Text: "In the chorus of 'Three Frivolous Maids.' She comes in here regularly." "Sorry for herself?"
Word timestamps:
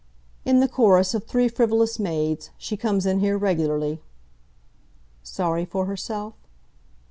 "In 0.45 0.61
the 0.61 0.67
chorus 0.67 1.13
of 1.13 1.25
'Three 1.27 1.47
Frivolous 1.47 1.99
Maids.' 1.99 2.49
She 2.57 2.75
comes 2.75 3.05
in 3.05 3.19
here 3.19 3.37
regularly." 3.37 4.01
"Sorry 5.21 5.63
for 5.63 5.85
herself?" 5.85 6.33